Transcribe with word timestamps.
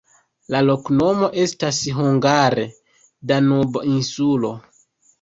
La 0.53 0.61
loknomo 0.69 1.29
estas 1.43 1.83
hungare: 1.99 2.67
Danubo-insulo. 3.35 4.57